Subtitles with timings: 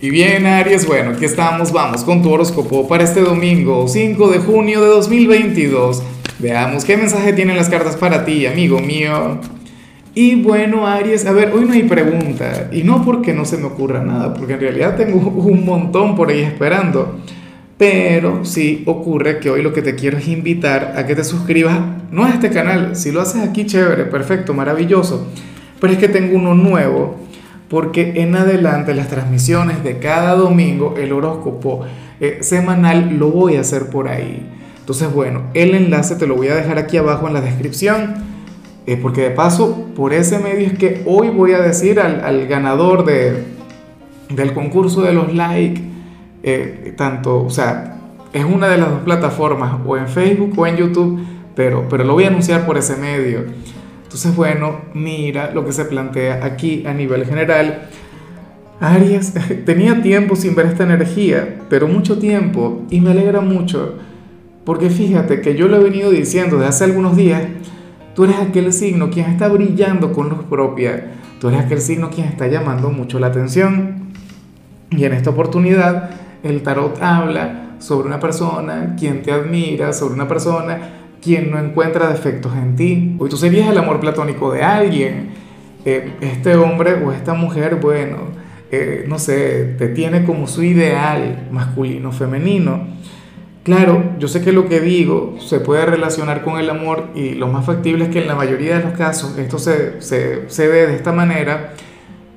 [0.00, 4.38] Y bien, Aries, bueno, aquí estamos, vamos con tu horóscopo para este domingo, 5 de
[4.38, 6.04] junio de 2022.
[6.38, 9.40] Veamos qué mensaje tienen las cartas para ti, amigo mío.
[10.14, 13.64] Y bueno, Aries, a ver, hoy no hay pregunta, y no porque no se me
[13.64, 17.18] ocurra nada, porque en realidad tengo un montón por ahí esperando.
[17.76, 21.76] Pero sí ocurre que hoy lo que te quiero es invitar a que te suscribas,
[22.12, 25.26] no a este canal, si lo haces aquí, chévere, perfecto, maravilloso.
[25.80, 27.27] Pero es que tengo uno nuevo
[27.68, 31.84] porque en adelante las transmisiones de cada domingo, el horóscopo
[32.20, 34.46] eh, semanal, lo voy a hacer por ahí.
[34.80, 38.14] Entonces, bueno, el enlace te lo voy a dejar aquí abajo en la descripción,
[38.86, 43.04] eh, porque de paso, por ese medio es que hoy voy a decir al, ganador
[43.04, 43.44] de,
[44.30, 45.82] del concurso de los likes,
[46.42, 47.98] eh, tanto, o sea,
[48.32, 51.20] es una de las dos plataformas, o en Facebook o en YouTube,
[51.54, 53.44] pero, pero lo voy a anunciar por ese medio.
[54.08, 57.90] Entonces, bueno, mira lo que se plantea aquí a nivel general.
[58.80, 59.34] Aries,
[59.66, 63.96] tenía tiempo sin ver esta energía, pero mucho tiempo, y me alegra mucho,
[64.64, 67.42] porque fíjate que yo lo he venido diciendo desde hace algunos días,
[68.14, 72.28] tú eres aquel signo quien está brillando con luz propia, tú eres aquel signo quien
[72.28, 74.08] está llamando mucho la atención.
[74.90, 76.08] Y en esta oportunidad,
[76.42, 80.78] el tarot habla sobre una persona quien te admira, sobre una persona
[81.22, 83.16] quien no encuentra defectos en ti.
[83.18, 85.30] Hoy tú serías el amor platónico de alguien.
[85.84, 88.16] Eh, este hombre o esta mujer, bueno,
[88.70, 92.86] eh, no sé, te tiene como su ideal masculino, femenino.
[93.62, 97.48] Claro, yo sé que lo que digo se puede relacionar con el amor y lo
[97.48, 100.86] más factible es que en la mayoría de los casos esto se, se, se ve
[100.86, 101.74] de esta manera,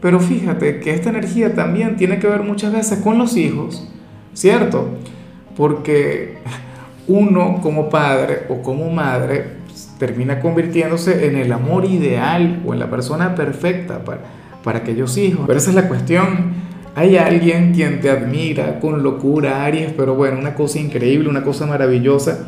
[0.00, 3.88] pero fíjate que esta energía también tiene que ver muchas veces con los hijos,
[4.34, 4.88] ¿cierto?
[5.56, 6.38] Porque
[7.08, 12.80] uno como padre o como madre pues, termina convirtiéndose en el amor ideal o en
[12.80, 14.20] la persona perfecta para,
[14.62, 15.44] para aquellos hijos.
[15.46, 16.66] Pero esa es la cuestión.
[16.94, 21.66] Hay alguien quien te admira con locura, Aries, pero bueno, una cosa increíble, una cosa
[21.66, 22.46] maravillosa.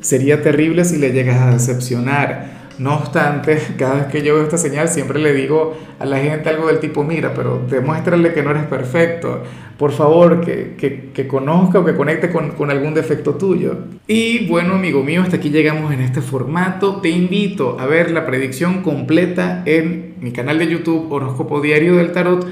[0.00, 2.65] Sería terrible si le llegas a decepcionar.
[2.78, 6.48] No obstante, cada vez que yo veo esta señal siempre le digo a la gente
[6.48, 9.42] algo del tipo, mira, pero demuéstrale que no eres perfecto,
[9.78, 13.76] por favor, que, que, que conozca o que conecte con, con, algún defecto tuyo.
[14.06, 17.00] Y bueno, amigo mío, hasta aquí llegamos en este formato.
[17.00, 22.12] Te invito a ver la predicción completa en mi canal de YouTube Horóscopo Diario del
[22.12, 22.46] Tarot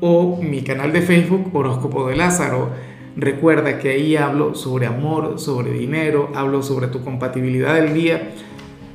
[0.00, 2.70] o mi canal de Facebook Horóscopo de Lázaro.
[3.16, 8.32] Recuerda que ahí hablo sobre amor, sobre dinero, hablo sobre tu compatibilidad del día